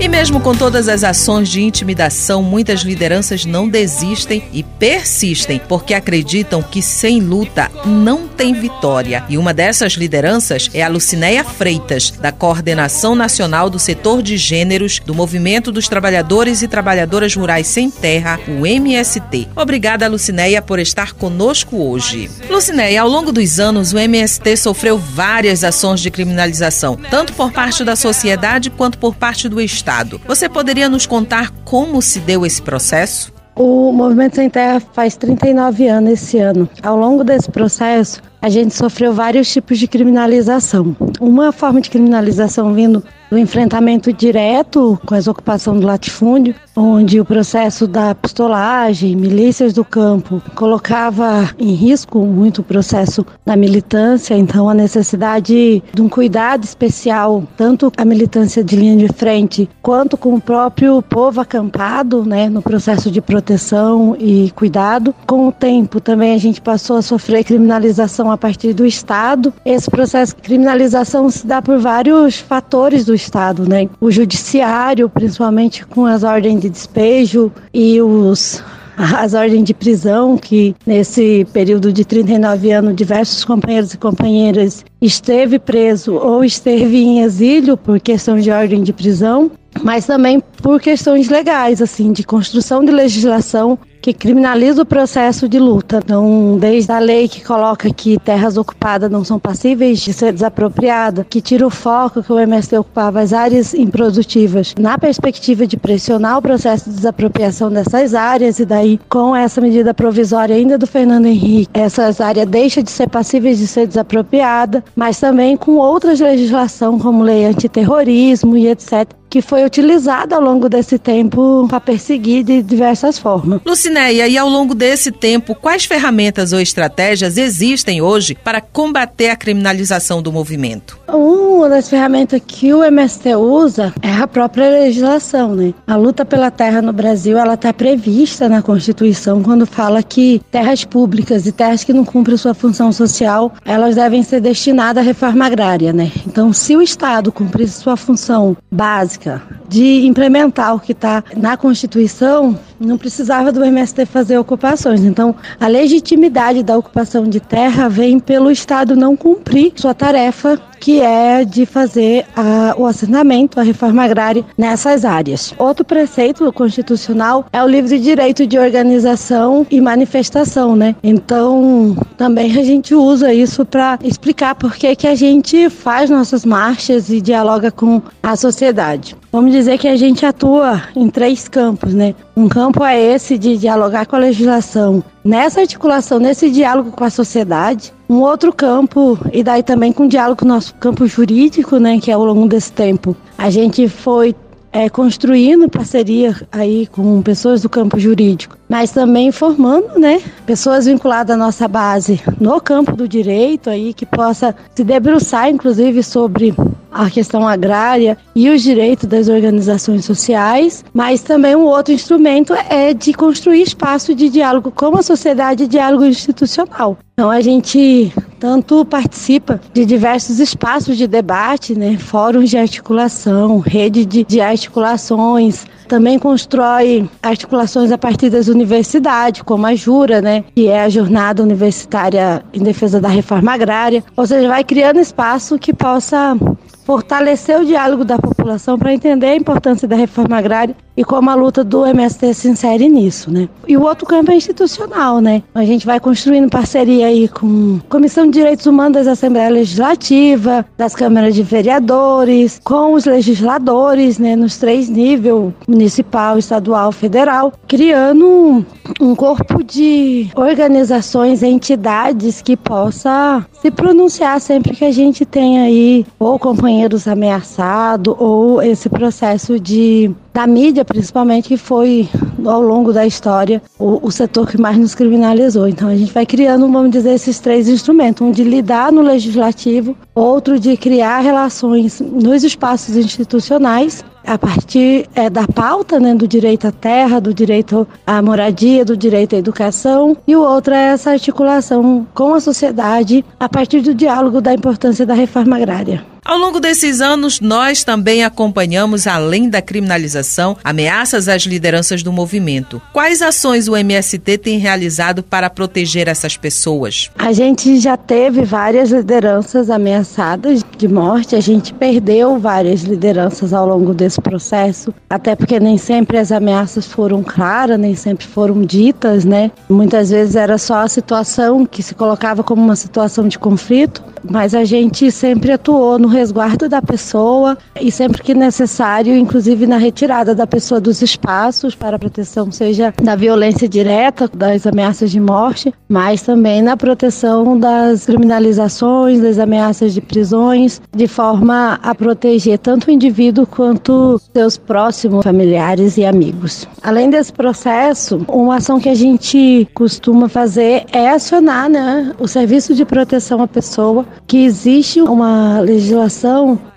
e 0.00 0.08
mesmo 0.08 0.40
com 0.40 0.54
todas 0.54 0.88
as 0.88 1.04
ações 1.04 1.48
de 1.48 1.62
intimidação, 1.62 2.42
muitas 2.42 2.80
lideranças 2.80 3.44
não 3.44 3.68
desistem 3.68 4.42
e 4.52 4.62
persistem, 4.62 5.60
porque 5.68 5.94
acreditam 5.94 6.62
que 6.62 6.82
sem 6.82 7.20
luta 7.20 7.70
não 7.86 8.26
tem 8.26 8.52
vitória. 8.52 9.24
E 9.28 9.38
uma 9.38 9.54
dessas 9.54 9.92
lideranças 9.92 10.68
é 10.74 10.82
a 10.82 10.88
Lucinéia 10.88 11.44
Freitas, 11.44 12.10
da 12.10 12.32
Coordenação 12.32 13.14
Nacional 13.14 13.70
do 13.70 13.78
Setor 13.78 14.20
de 14.20 14.36
Gêneros 14.36 14.98
do 14.98 15.14
Movimento 15.14 15.70
dos 15.70 15.88
Trabalhadores 15.88 16.60
e 16.62 16.68
Trabalhadoras 16.68 17.34
Rurais 17.34 17.68
Sem 17.68 17.88
Terra, 17.88 18.40
o 18.48 18.66
MST. 18.66 19.48
Obrigada, 19.54 20.08
Lucinéia, 20.08 20.60
por 20.60 20.78
estar 20.78 21.12
conosco 21.12 21.76
hoje. 21.76 22.28
Lucinéia, 22.50 23.02
ao 23.02 23.08
longo 23.08 23.30
dos 23.30 23.60
anos, 23.60 23.92
o 23.92 23.98
MST 23.98 24.56
sofreu 24.56 24.98
várias 24.98 25.62
ações 25.62 26.00
de 26.00 26.10
criminalização, 26.10 26.98
tanto 27.10 27.32
por 27.32 27.52
parte 27.52 27.84
da 27.84 27.94
sociedade 27.94 28.70
quanto 28.70 28.98
por 28.98 29.14
parte 29.14 29.48
do 29.48 29.60
Estado. 29.60 29.83
Estado. 29.84 30.18
Você 30.26 30.48
poderia 30.48 30.88
nos 30.88 31.04
contar 31.04 31.50
como 31.62 32.00
se 32.00 32.18
deu 32.18 32.46
esse 32.46 32.62
processo? 32.62 33.30
O 33.54 33.92
Movimento 33.92 34.36
Sem 34.36 34.48
Terra 34.48 34.80
faz 34.80 35.14
39 35.14 35.86
anos 35.86 36.12
esse 36.12 36.38
ano. 36.38 36.66
Ao 36.82 36.96
longo 36.96 37.22
desse 37.22 37.50
processo, 37.50 38.22
a 38.40 38.48
gente 38.48 38.74
sofreu 38.74 39.12
vários 39.12 39.52
tipos 39.52 39.78
de 39.78 39.86
criminalização. 39.86 40.96
Uma 41.20 41.52
forma 41.52 41.82
de 41.82 41.90
criminalização 41.90 42.72
vindo 42.72 43.04
do 43.34 43.38
enfrentamento 43.38 44.12
direto 44.12 44.96
com 45.04 45.12
a 45.12 45.18
ocupação 45.18 45.76
do 45.76 45.84
latifúndio, 45.84 46.54
onde 46.76 47.18
o 47.18 47.24
processo 47.24 47.84
da 47.84 48.14
pistolagem, 48.14 49.16
milícias 49.16 49.72
do 49.72 49.84
campo, 49.84 50.40
colocava 50.54 51.50
em 51.58 51.72
risco 51.72 52.20
muito 52.20 52.60
o 52.60 52.64
processo 52.64 53.26
da 53.44 53.56
militância, 53.56 54.36
então 54.36 54.68
a 54.68 54.74
necessidade 54.74 55.82
de 55.92 56.00
um 56.02 56.08
cuidado 56.08 56.62
especial, 56.62 57.42
tanto 57.56 57.90
a 57.96 58.04
militância 58.04 58.62
de 58.62 58.76
linha 58.76 58.96
de 58.96 59.12
frente, 59.12 59.68
quanto 59.82 60.16
com 60.16 60.34
o 60.34 60.40
próprio 60.40 61.02
povo 61.02 61.40
acampado, 61.40 62.24
né, 62.24 62.48
no 62.48 62.62
processo 62.62 63.10
de 63.10 63.20
proteção 63.20 64.16
e 64.16 64.52
cuidado. 64.54 65.12
Com 65.26 65.48
o 65.48 65.52
tempo 65.52 66.00
também 66.00 66.34
a 66.34 66.38
gente 66.38 66.60
passou 66.60 66.98
a 66.98 67.02
sofrer 67.02 67.42
criminalização 67.42 68.30
a 68.30 68.38
partir 68.38 68.72
do 68.74 68.86
Estado. 68.86 69.52
Esse 69.64 69.90
processo 69.90 70.36
de 70.36 70.42
criminalização 70.42 71.28
se 71.30 71.44
dá 71.44 71.60
por 71.60 71.80
vários 71.80 72.38
fatores 72.38 73.04
do 73.04 73.23
Estado, 73.24 73.68
né? 73.68 73.88
O 74.00 74.10
judiciário, 74.10 75.08
principalmente 75.08 75.84
com 75.86 76.06
as 76.06 76.22
ordens 76.22 76.60
de 76.60 76.70
despejo 76.70 77.50
e 77.72 78.00
os 78.00 78.62
as 78.96 79.34
ordens 79.34 79.64
de 79.64 79.74
prisão, 79.74 80.36
que 80.36 80.74
nesse 80.86 81.46
período 81.52 81.92
de 81.92 82.04
39 82.04 82.70
anos, 82.70 82.94
diversos 82.94 83.44
companheiros 83.44 83.94
e 83.94 83.98
companheiras 83.98 84.84
esteve 85.00 85.58
preso 85.58 86.14
ou 86.14 86.44
esteve 86.44 86.98
em 86.98 87.20
exílio 87.20 87.76
por 87.76 87.98
questão 88.00 88.38
de 88.38 88.50
ordem 88.50 88.82
de 88.82 88.92
prisão, 88.92 89.50
mas 89.82 90.06
também 90.06 90.40
por 90.62 90.80
questões 90.80 91.28
legais, 91.28 91.82
assim, 91.82 92.12
de 92.12 92.22
construção 92.22 92.84
de 92.84 92.92
legislação 92.92 93.78
que 94.04 94.12
criminaliza 94.12 94.82
o 94.82 94.84
processo 94.84 95.48
de 95.48 95.58
luta. 95.58 96.02
Então, 96.04 96.58
desde 96.60 96.92
a 96.92 96.98
lei 96.98 97.26
que 97.26 97.42
coloca 97.42 97.88
que 97.90 98.18
terras 98.18 98.58
ocupadas 98.58 99.10
não 99.10 99.24
são 99.24 99.38
passíveis 99.38 99.98
de 100.00 100.12
ser 100.12 100.30
desapropriadas, 100.30 101.24
que 101.26 101.40
tira 101.40 101.66
o 101.66 101.70
foco 101.70 102.22
que 102.22 102.30
o 102.30 102.38
MST 102.38 102.76
ocupava 102.76 103.22
as 103.22 103.32
áreas 103.32 103.72
improdutivas, 103.72 104.74
na 104.78 104.98
perspectiva 104.98 105.66
de 105.66 105.78
pressionar 105.78 106.36
o 106.36 106.42
processo 106.42 106.90
de 106.90 106.96
desapropriação 106.96 107.70
dessas 107.70 108.14
áreas, 108.14 108.58
e 108.58 108.66
daí, 108.66 109.00
com 109.08 109.34
essa 109.34 109.58
medida 109.58 109.94
provisória 109.94 110.54
ainda 110.54 110.76
do 110.76 110.86
Fernando 110.86 111.24
Henrique, 111.24 111.70
essas 111.72 112.20
áreas 112.20 112.46
deixam 112.46 112.82
de 112.82 112.90
ser 112.90 113.08
passíveis 113.08 113.56
de 113.56 113.66
ser 113.66 113.86
desapropriadas, 113.86 114.82
mas 114.94 115.18
também 115.18 115.56
com 115.56 115.76
outras 115.76 116.20
legislações, 116.20 117.00
como 117.00 117.22
lei 117.22 117.46
antiterrorismo 117.46 118.54
e 118.54 118.68
etc., 118.68 119.08
que 119.34 119.42
foi 119.42 119.64
utilizada 119.64 120.36
ao 120.36 120.40
longo 120.40 120.68
desse 120.68 120.96
tempo 120.96 121.66
para 121.68 121.80
perseguir 121.80 122.44
de 122.44 122.62
diversas 122.62 123.18
formas. 123.18 123.60
Lucinéia, 123.94 124.26
e 124.26 124.36
ao 124.36 124.48
longo 124.48 124.74
desse 124.74 125.12
tempo, 125.12 125.54
quais 125.54 125.84
ferramentas 125.84 126.52
ou 126.52 126.58
estratégias 126.58 127.38
existem 127.38 128.02
hoje 128.02 128.34
para 128.34 128.60
combater 128.60 129.30
a 129.30 129.36
criminalização 129.36 130.20
do 130.20 130.32
movimento? 130.32 130.98
Uma 131.06 131.68
das 131.68 131.88
ferramentas 131.88 132.42
que 132.44 132.74
o 132.74 132.82
MST 132.82 133.36
usa 133.36 133.94
é 134.02 134.10
a 134.10 134.26
própria 134.26 134.68
legislação, 134.68 135.54
né? 135.54 135.72
A 135.86 135.94
luta 135.94 136.24
pela 136.24 136.50
terra 136.50 136.82
no 136.82 136.92
Brasil, 136.92 137.38
ela 137.38 137.54
está 137.54 137.72
prevista 137.72 138.48
na 138.48 138.62
Constituição 138.62 139.40
quando 139.44 139.64
fala 139.64 140.02
que 140.02 140.42
terras 140.50 140.84
públicas 140.84 141.46
e 141.46 141.52
terras 141.52 141.84
que 141.84 141.92
não 141.92 142.04
cumprem 142.04 142.36
sua 142.36 142.52
função 142.52 142.90
social, 142.90 143.52
elas 143.64 143.94
devem 143.94 144.24
ser 144.24 144.40
destinadas 144.40 145.04
à 145.04 145.06
reforma 145.06 145.46
agrária, 145.46 145.92
né? 145.92 146.10
Então, 146.26 146.52
se 146.52 146.76
o 146.76 146.82
Estado 146.82 147.30
cumprir 147.30 147.68
sua 147.68 147.96
função 147.96 148.56
básica 148.72 149.40
de 149.68 150.04
implementar 150.04 150.74
o 150.74 150.80
que 150.80 150.92
está 150.92 151.22
na 151.36 151.56
Constituição, 151.56 152.58
não 152.78 152.98
precisava 152.98 153.52
do 153.52 153.64
MST 153.64 154.06
fazer 154.06 154.38
ocupações. 154.38 155.02
Então, 155.04 155.34
a 155.60 155.66
legitimidade 155.66 156.62
da 156.62 156.76
ocupação 156.76 157.24
de 157.24 157.40
terra 157.40 157.88
vem 157.88 158.18
pelo 158.18 158.50
Estado 158.50 158.96
não 158.96 159.16
cumprir 159.16 159.72
sua 159.76 159.94
tarefa, 159.94 160.60
que 160.80 161.00
é 161.00 161.44
de 161.44 161.64
fazer 161.64 162.26
a, 162.36 162.74
o 162.76 162.84
assentamento, 162.86 163.58
a 163.58 163.62
reforma 163.62 164.04
agrária 164.04 164.44
nessas 164.56 165.04
áreas. 165.04 165.54
Outro 165.58 165.84
preceito 165.84 166.52
constitucional 166.52 167.46
é 167.52 167.62
o 167.62 167.66
livre 167.66 167.98
direito 167.98 168.46
de 168.46 168.58
organização 168.58 169.66
e 169.70 169.80
manifestação, 169.80 170.76
né? 170.76 170.94
Então, 171.02 171.96
também 172.18 172.58
a 172.58 172.62
gente 172.62 172.94
usa 172.94 173.32
isso 173.32 173.64
para 173.64 173.98
explicar 174.02 174.54
por 174.54 174.74
que, 174.74 174.94
que 174.94 175.06
a 175.06 175.14
gente 175.14 175.70
faz 175.70 176.10
nossas 176.10 176.44
marchas 176.44 177.08
e 177.08 177.20
dialoga 177.20 177.70
com 177.70 178.02
a 178.22 178.36
sociedade. 178.36 179.16
Vamos 179.32 179.52
dizer 179.52 179.78
que 179.78 179.88
a 179.88 179.96
gente 179.96 180.24
atua 180.24 180.82
em 180.94 181.08
três 181.08 181.48
campos, 181.48 181.94
né? 181.94 182.14
Um 182.36 182.48
campo 182.48 182.84
é 182.84 183.00
esse 183.00 183.38
de 183.38 183.56
dialogar 183.56 184.06
com 184.06 184.16
a 184.16 184.18
legislação, 184.18 185.04
nessa 185.24 185.60
articulação, 185.60 186.18
nesse 186.18 186.50
diálogo 186.50 186.90
com 186.90 187.04
a 187.04 187.10
sociedade. 187.10 187.92
Um 188.10 188.20
outro 188.20 188.52
campo, 188.52 189.16
e 189.32 189.42
daí 189.44 189.62
também 189.62 189.92
com 189.92 190.08
diálogo 190.08 190.40
com 190.40 190.44
o 190.44 190.48
nosso 190.48 190.74
campo 190.74 191.06
jurídico, 191.06 191.78
né, 191.78 192.00
que 192.00 192.10
ao 192.10 192.24
longo 192.24 192.48
desse 192.48 192.72
tempo 192.72 193.16
a 193.38 193.50
gente 193.50 193.88
foi 193.88 194.34
é, 194.72 194.90
construindo 194.90 195.68
parceria 195.68 196.34
aí 196.50 196.88
com 196.88 197.22
pessoas 197.22 197.62
do 197.62 197.68
campo 197.68 198.00
jurídico, 198.00 198.58
mas 198.68 198.90
também 198.90 199.30
formando, 199.30 200.00
né, 200.00 200.20
pessoas 200.44 200.86
vinculadas 200.86 201.36
à 201.36 201.38
nossa 201.38 201.68
base 201.68 202.20
no 202.40 202.60
campo 202.60 202.96
do 202.96 203.06
direito 203.06 203.70
aí 203.70 203.94
que 203.94 204.04
possa 204.04 204.52
se 204.74 204.82
debruçar, 204.82 205.48
inclusive, 205.48 206.02
sobre 206.02 206.52
a 206.94 207.10
questão 207.10 207.46
agrária 207.46 208.16
e 208.36 208.48
os 208.48 208.62
direitos 208.62 209.08
das 209.08 209.28
organizações 209.28 210.04
sociais, 210.04 210.84
mas 210.94 211.22
também 211.22 211.56
um 211.56 211.64
outro 211.64 211.92
instrumento 211.92 212.54
é 212.54 212.94
de 212.94 213.12
construir 213.12 213.62
espaço 213.62 214.14
de 214.14 214.28
diálogo 214.30 214.70
com 214.70 214.96
a 214.96 215.02
sociedade, 215.02 215.66
diálogo 215.66 216.04
institucional. 216.04 216.96
Então 217.14 217.30
a 217.30 217.40
gente 217.40 218.12
tanto 218.38 218.84
participa 218.84 219.60
de 219.72 219.84
diversos 219.84 220.38
espaços 220.38 220.96
de 220.96 221.06
debate, 221.06 221.76
né, 221.76 221.96
fóruns 221.96 222.50
de 222.50 222.56
articulação, 222.56 223.58
rede 223.58 224.04
de, 224.04 224.24
de 224.24 224.40
articulações, 224.40 225.66
também 225.86 226.18
constrói 226.18 227.08
articulações 227.22 227.92
a 227.92 227.98
partir 227.98 228.30
das 228.30 228.48
universidades, 228.48 229.42
como 229.42 229.66
a 229.66 229.74
Jura, 229.74 230.20
né, 230.20 230.44
que 230.54 230.68
é 230.68 230.82
a 230.82 230.88
Jornada 230.88 231.42
Universitária 231.42 232.44
em 232.52 232.62
Defesa 232.62 233.00
da 233.00 233.08
Reforma 233.08 233.52
Agrária. 233.52 234.02
Ou 234.16 234.26
seja, 234.26 234.48
vai 234.48 234.64
criando 234.64 235.00
espaço 235.00 235.58
que 235.58 235.72
possa 235.72 236.36
fortalecer 236.84 237.58
o 237.58 237.64
diálogo 237.64 238.04
da 238.04 238.18
população 238.18 238.78
para 238.78 238.92
entender 238.92 239.26
a 239.26 239.36
importância 239.36 239.88
da 239.88 239.96
reforma 239.96 240.36
agrária 240.36 240.76
e 240.96 241.02
como 241.02 241.30
a 241.30 241.34
luta 241.34 241.64
do 241.64 241.84
MST 241.84 242.34
se 242.34 242.48
insere 242.48 242.88
nisso, 242.88 243.30
né? 243.30 243.48
E 243.66 243.76
o 243.76 243.82
outro 243.82 244.06
campo 244.06 244.30
é 244.30 244.36
institucional, 244.36 245.20
né? 245.20 245.42
A 245.54 245.64
gente 245.64 245.84
vai 245.86 245.98
construindo 245.98 246.48
parceria 246.48 247.06
aí 247.06 247.26
com 247.26 247.80
a 247.84 247.90
Comissão 247.90 248.26
de 248.26 248.32
Direitos 248.32 248.66
Humanos 248.66 249.04
da 249.04 249.12
Assembleia 249.12 249.48
Legislativa, 249.48 250.64
das 250.76 250.94
câmaras 250.94 251.34
de 251.34 251.42
vereadores, 251.42 252.60
com 252.62 252.92
os 252.92 253.06
legisladores, 253.06 254.18
né, 254.18 254.36
nos 254.36 254.58
três 254.58 254.88
níveis, 254.88 255.52
municipal, 255.74 256.38
estadual, 256.38 256.92
federal, 256.92 257.52
criando 257.66 258.64
um, 259.00 259.14
corpo 259.14 259.62
de 259.62 260.30
organizações, 260.36 261.42
entidades 261.42 262.40
que 262.40 262.56
possa 262.56 263.44
se 263.60 263.70
pronunciar 263.70 264.40
sempre 264.40 264.76
que 264.76 264.84
a 264.84 264.92
gente 264.92 265.26
tem 265.26 265.60
aí 265.60 266.06
ou 266.18 266.38
companheiros 266.38 267.08
ameaçados 267.08 268.14
ou 268.18 268.62
esse 268.62 268.88
processo 268.88 269.58
de 269.58 270.10
da 270.32 270.48
mídia, 270.48 270.84
principalmente, 270.84 271.46
que 271.46 271.56
foi 271.56 272.08
ao 272.44 272.60
longo 272.60 272.92
da 272.92 273.06
história 273.06 273.62
o, 273.78 274.04
o, 274.04 274.10
setor 274.10 274.48
que 274.48 274.60
mais 274.60 274.76
nos 274.76 274.92
criminalizou. 274.92 275.68
Então 275.68 275.88
a 275.88 275.96
gente 275.96 276.12
vai 276.12 276.26
criando, 276.26 276.68
vamos 276.70 276.90
dizer, 276.90 277.14
esses 277.14 277.38
três 277.38 277.68
instrumentos: 277.68 278.26
um 278.26 278.32
de 278.32 278.42
lidar 278.42 278.90
no 278.90 279.00
legislativo, 279.00 279.96
outro 280.12 280.58
de 280.58 280.76
criar 280.76 281.20
relações 281.20 282.00
nos 282.00 282.42
espaços 282.42 282.96
institucionais 282.96 284.04
a 284.26 284.38
partir 284.38 285.06
é, 285.14 285.28
da 285.28 285.46
pauta 285.46 286.00
né, 286.00 286.14
do 286.14 286.26
direito 286.26 286.66
à 286.66 286.72
terra, 286.72 287.20
do 287.20 287.34
direito 287.34 287.86
à 288.06 288.22
moradia, 288.22 288.84
do 288.84 288.96
direito 288.96 289.34
à 289.34 289.38
educação, 289.38 290.16
e 290.26 290.34
o 290.34 290.42
outro 290.42 290.74
é 290.74 290.92
essa 290.92 291.10
articulação 291.10 292.06
com 292.14 292.34
a 292.34 292.40
sociedade 292.40 293.24
a 293.38 293.48
partir 293.48 293.80
do 293.80 293.94
diálogo 293.94 294.40
da 294.40 294.54
importância 294.54 295.04
da 295.04 295.14
reforma 295.14 295.56
agrária. 295.56 296.13
Ao 296.24 296.38
longo 296.38 296.58
desses 296.58 297.02
anos, 297.02 297.38
nós 297.38 297.84
também 297.84 298.24
acompanhamos, 298.24 299.06
além 299.06 299.50
da 299.50 299.60
criminalização, 299.60 300.56
ameaças 300.64 301.28
às 301.28 301.42
lideranças 301.42 302.02
do 302.02 302.10
movimento. 302.10 302.80
Quais 302.94 303.20
ações 303.20 303.68
o 303.68 303.76
MST 303.76 304.38
tem 304.38 304.58
realizado 304.58 305.22
para 305.22 305.50
proteger 305.50 306.08
essas 306.08 306.34
pessoas? 306.34 307.10
A 307.18 307.30
gente 307.32 307.78
já 307.78 307.98
teve 307.98 308.42
várias 308.42 308.90
lideranças 308.90 309.68
ameaçadas 309.68 310.64
de 310.78 310.88
morte, 310.88 311.36
a 311.36 311.40
gente 311.40 311.74
perdeu 311.74 312.38
várias 312.38 312.80
lideranças 312.80 313.52
ao 313.52 313.68
longo 313.68 313.92
desse 313.92 314.18
processo, 314.18 314.94
até 315.10 315.36
porque 315.36 315.60
nem 315.60 315.76
sempre 315.76 316.16
as 316.16 316.32
ameaças 316.32 316.86
foram 316.86 317.22
claras, 317.22 317.78
nem 317.78 317.94
sempre 317.94 318.26
foram 318.26 318.62
ditas, 318.62 319.26
né? 319.26 319.50
Muitas 319.68 320.08
vezes 320.08 320.36
era 320.36 320.56
só 320.56 320.76
a 320.76 320.88
situação 320.88 321.66
que 321.66 321.82
se 321.82 321.94
colocava 321.94 322.42
como 322.42 322.62
uma 322.62 322.76
situação 322.76 323.28
de 323.28 323.38
conflito, 323.38 324.02
mas 324.24 324.54
a 324.54 324.64
gente 324.64 325.12
sempre 325.12 325.52
atuou 325.52 325.98
no 325.98 326.13
resguardo 326.14 326.68
da 326.68 326.80
pessoa 326.80 327.58
e 327.80 327.90
sempre 327.90 328.22
que 328.22 328.34
necessário, 328.34 329.16
inclusive 329.16 329.66
na 329.66 329.76
retirada 329.76 330.34
da 330.34 330.46
pessoa 330.46 330.80
dos 330.80 331.02
espaços 331.02 331.74
para 331.74 331.98
proteção, 331.98 332.50
seja 332.50 332.92
da 333.02 333.16
violência 333.16 333.68
direta, 333.68 334.30
das 334.32 334.66
ameaças 334.66 335.10
de 335.10 335.20
morte, 335.20 335.74
mas 335.88 336.22
também 336.22 336.62
na 336.62 336.76
proteção 336.76 337.58
das 337.58 338.06
criminalizações, 338.06 339.20
das 339.20 339.38
ameaças 339.38 339.92
de 339.92 340.00
prisões, 340.00 340.80
de 340.94 341.06
forma 341.06 341.78
a 341.82 341.94
proteger 341.94 342.58
tanto 342.58 342.88
o 342.88 342.90
indivíduo 342.90 343.46
quanto 343.46 344.20
seus 344.32 344.56
próximos 344.56 345.24
familiares 345.24 345.96
e 345.96 346.04
amigos. 346.04 346.66
Além 346.82 347.10
desse 347.10 347.32
processo, 347.32 348.24
uma 348.28 348.56
ação 348.56 348.78
que 348.78 348.88
a 348.88 348.94
gente 348.94 349.68
costuma 349.74 350.28
fazer 350.28 350.84
é 350.92 351.10
acionar 351.10 351.68
né, 351.68 352.12
o 352.18 352.28
serviço 352.28 352.74
de 352.74 352.84
proteção 352.84 353.42
à 353.42 353.48
pessoa, 353.48 354.04
que 354.26 354.44
existe 354.44 355.00
uma 355.00 355.60
legislação 355.60 356.03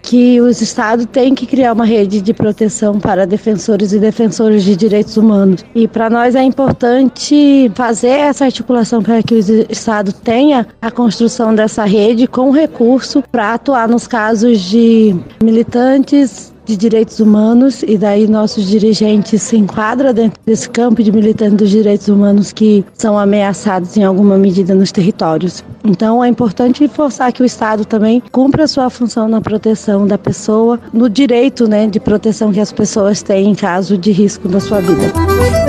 que 0.01 0.39
os 0.39 0.61
estados 0.61 1.05
têm 1.05 1.35
que 1.35 1.45
criar 1.45 1.73
uma 1.73 1.85
rede 1.85 2.21
de 2.21 2.33
proteção 2.33 2.99
para 2.99 3.25
defensores 3.25 3.91
e 3.91 3.99
defensoras 3.99 4.63
de 4.63 4.75
direitos 4.75 5.17
humanos. 5.17 5.65
E 5.75 5.87
para 5.87 6.09
nós 6.09 6.35
é 6.35 6.43
importante 6.43 7.71
fazer 7.75 8.19
essa 8.19 8.45
articulação 8.45 9.01
para 9.01 9.21
que 9.21 9.33
o 9.33 9.39
estado 9.69 10.13
tenha 10.13 10.67
a 10.81 10.89
construção 10.89 11.53
dessa 11.53 11.83
rede 11.85 12.27
com 12.27 12.51
recurso 12.51 13.23
para 13.31 13.53
atuar 13.53 13.87
nos 13.87 14.07
casos 14.07 14.61
de 14.61 15.15
militantes 15.43 16.53
de 16.67 16.75
direitos 16.75 17.19
humanos 17.19 17.81
e 17.87 17.97
daí 17.97 18.27
nossos 18.27 18.67
dirigentes 18.67 19.41
se 19.41 19.57
enquadram 19.57 20.13
dentro 20.13 20.39
desse 20.45 20.69
campo 20.69 21.01
de 21.01 21.11
militantes 21.11 21.57
dos 21.57 21.69
direitos 21.69 22.07
humanos 22.09 22.51
que 22.51 22.83
são 22.93 23.17
ameaçados 23.17 23.95
em 23.95 24.03
alguma 24.03 24.37
medida 24.37 24.75
nos 24.75 24.91
territórios. 24.91 25.63
Então 25.83 26.23
é 26.23 26.27
importante 26.27 26.81
reforçar 26.81 27.31
que 27.31 27.41
o 27.41 27.45
Estado 27.45 27.85
também 27.85 28.21
cumpra 28.31 28.65
a 28.65 28.67
sua 28.67 28.89
função 28.89 29.29
na 29.29 29.39
proteção 29.39 30.05
da 30.05 30.17
pessoa, 30.17 30.79
no 30.91 31.09
direito 31.09 31.67
né, 31.67 31.87
de 31.87 31.99
proteção 31.99 32.51
que 32.51 32.59
as 32.59 32.73
pessoas 32.73 33.23
têm 33.23 33.49
em 33.49 33.55
caso 33.55 33.97
de 33.97 34.11
risco 34.11 34.49
na 34.49 34.59
sua 34.59 34.81
vida. 34.81 35.13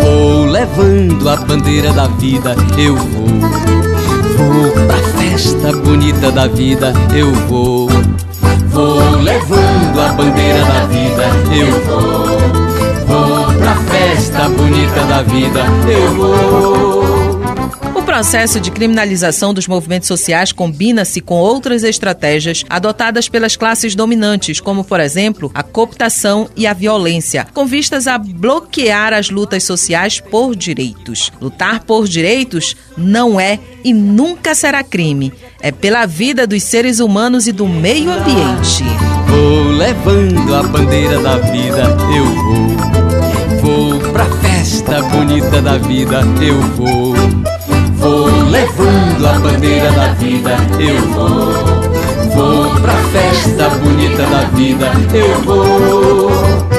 Vou 0.02 0.46
levando 0.46 1.28
a 1.28 1.36
bandeira 1.36 1.92
da 1.92 2.08
vida, 2.08 2.54
eu 2.76 2.96
vou. 2.96 3.28
Vou 4.38 4.72
pra 4.86 4.96
festa 5.20 5.72
bonita 5.72 6.32
da 6.32 6.46
vida, 6.48 6.92
eu 7.14 7.32
vou. 7.48 7.88
Vou 8.70 8.97
levando 9.28 10.00
a 10.00 10.12
bandeira 10.14 10.64
da 10.64 10.86
vida, 10.86 11.26
eu 11.54 11.84
vou. 11.84 12.38
Vou 13.06 13.54
pra 13.54 13.76
festa 13.76 14.48
bonita 14.48 15.04
da 15.04 15.22
vida, 15.22 15.64
eu 15.90 16.14
vou. 16.14 17.38
O 17.94 18.02
processo 18.08 18.58
de 18.58 18.70
criminalização 18.70 19.52
dos 19.52 19.68
movimentos 19.68 20.08
sociais 20.08 20.50
combina-se 20.50 21.20
com 21.20 21.34
outras 21.34 21.84
estratégias 21.84 22.64
adotadas 22.68 23.28
pelas 23.28 23.54
classes 23.54 23.94
dominantes, 23.94 24.60
como, 24.60 24.82
por 24.82 24.98
exemplo, 24.98 25.50
a 25.54 25.62
cooptação 25.62 26.48
e 26.56 26.66
a 26.66 26.72
violência, 26.72 27.46
com 27.52 27.66
vistas 27.66 28.06
a 28.06 28.16
bloquear 28.16 29.12
as 29.12 29.28
lutas 29.28 29.62
sociais 29.64 30.20
por 30.20 30.56
direitos. 30.56 31.30
Lutar 31.38 31.84
por 31.84 32.08
direitos 32.08 32.74
não 32.96 33.38
é 33.38 33.58
e 33.84 33.92
nunca 33.92 34.54
será 34.54 34.82
crime. 34.82 35.32
É 35.60 35.70
pela 35.70 36.06
vida 36.06 36.46
dos 36.46 36.62
seres 36.62 37.00
humanos 37.00 37.46
e 37.46 37.52
do 37.52 37.68
meio 37.68 38.10
ambiente. 38.10 38.84
Vou 39.28 39.68
levando 39.72 40.54
a 40.54 40.62
bandeira 40.62 41.18
da 41.20 41.36
vida, 41.38 41.96
eu 42.14 42.24
vou. 42.24 42.88
Vou 43.62 44.00
pra 44.12 44.24
festa 44.24 45.02
bonita 45.02 45.60
da 45.60 45.78
vida, 45.78 46.20
eu 46.40 46.60
vou. 46.76 47.14
Vou 47.94 48.26
levando 48.48 49.26
a 49.26 49.38
bandeira 49.38 49.90
da 49.92 50.08
vida, 50.14 50.56
eu 50.80 51.00
vou. 51.08 51.52
Vou 52.34 52.70
pra 52.80 52.94
festa 53.12 53.68
bonita 53.70 54.22
da 54.24 54.42
vida, 54.54 54.92
eu 55.14 55.42
vou. 55.42 56.77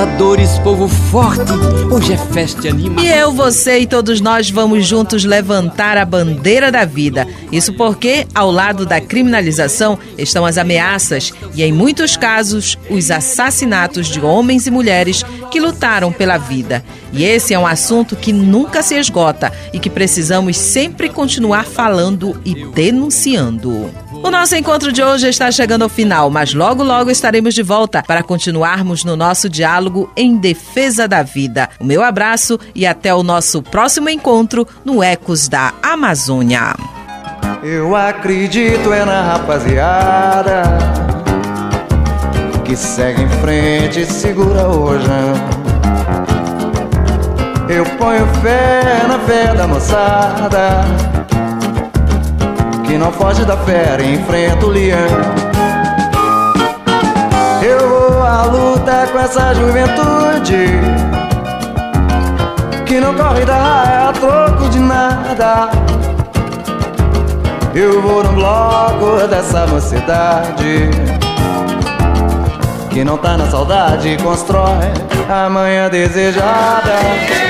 Catadores, 0.00 0.58
povo 0.60 0.88
forte, 0.88 1.52
hoje 1.92 2.14
é 2.14 2.16
festa 2.16 2.70
anima. 2.70 3.02
E 3.02 3.06
eu, 3.06 3.32
você 3.32 3.80
e 3.80 3.86
todos 3.86 4.18
nós 4.18 4.48
vamos 4.48 4.86
juntos 4.86 5.26
levantar 5.26 5.98
a 5.98 6.06
bandeira 6.06 6.72
da 6.72 6.86
vida. 6.86 7.28
Isso 7.52 7.74
porque, 7.74 8.26
ao 8.34 8.50
lado 8.50 8.86
da 8.86 8.98
criminalização, 8.98 9.98
estão 10.16 10.46
as 10.46 10.56
ameaças 10.56 11.34
e, 11.54 11.62
em 11.62 11.70
muitos 11.70 12.16
casos, 12.16 12.78
os 12.88 13.10
assassinatos 13.10 14.06
de 14.06 14.22
homens 14.22 14.66
e 14.66 14.70
mulheres 14.70 15.22
que 15.50 15.60
lutaram 15.60 16.10
pela 16.10 16.38
vida. 16.38 16.82
E 17.12 17.22
esse 17.22 17.52
é 17.52 17.58
um 17.58 17.66
assunto 17.66 18.16
que 18.16 18.32
nunca 18.32 18.82
se 18.82 18.94
esgota 18.94 19.52
e 19.70 19.78
que 19.78 19.90
precisamos 19.90 20.56
sempre 20.56 21.10
continuar 21.10 21.66
falando 21.66 22.40
e 22.42 22.54
denunciando. 22.68 23.90
O 24.22 24.30
nosso 24.30 24.54
encontro 24.54 24.92
de 24.92 25.02
hoje 25.02 25.28
está 25.28 25.50
chegando 25.50 25.82
ao 25.82 25.88
final, 25.88 26.28
mas 26.30 26.52
logo 26.52 26.82
logo 26.82 27.10
estaremos 27.10 27.54
de 27.54 27.62
volta 27.62 28.02
para 28.02 28.22
continuarmos 28.22 29.02
no 29.02 29.16
nosso 29.16 29.48
diálogo 29.48 30.12
em 30.14 30.36
defesa 30.36 31.08
da 31.08 31.22
vida. 31.22 31.70
O 31.80 31.84
meu 31.84 32.02
abraço 32.02 32.58
e 32.74 32.86
até 32.86 33.14
o 33.14 33.22
nosso 33.22 33.62
próximo 33.62 34.10
encontro 34.10 34.68
no 34.84 35.02
Ecos 35.02 35.48
da 35.48 35.72
Amazônia. 35.82 36.74
Eu 37.62 37.96
acredito 37.96 38.92
é 38.92 39.04
na 39.06 39.22
rapaziada 39.22 40.62
que 42.64 42.76
segue 42.76 43.22
em 43.22 43.28
frente 43.40 44.00
e 44.00 44.06
segura 44.06 44.68
hoje. 44.68 45.08
Eu 47.68 47.86
ponho 47.96 48.26
fé 48.42 49.06
na 49.08 49.18
fé 49.20 49.54
da 49.54 49.66
moçada 49.66 51.09
que 52.90 52.98
não 52.98 53.12
foge 53.12 53.44
da 53.44 53.56
fera 53.56 54.02
e 54.02 54.16
enfrenta 54.16 54.66
o 54.66 54.68
leão. 54.68 54.98
Eu 57.62 57.88
vou 57.88 58.20
à 58.20 58.42
luta 58.46 59.08
com 59.12 59.18
essa 59.20 59.54
juventude 59.54 60.66
que 62.84 62.98
não 62.98 63.14
corre 63.14 63.44
da 63.44 63.56
raia 63.56 64.08
a 64.08 64.12
troco 64.12 64.68
de 64.70 64.80
nada. 64.80 65.70
Eu 67.76 68.02
vou 68.02 68.24
no 68.24 68.32
bloco 68.32 69.24
dessa 69.28 69.68
mocidade 69.68 70.90
que 72.90 73.04
não 73.04 73.16
tá 73.18 73.36
na 73.36 73.48
saudade 73.48 74.18
constrói 74.20 74.90
a 75.28 75.48
manhã 75.48 75.88
desejada. 75.88 77.49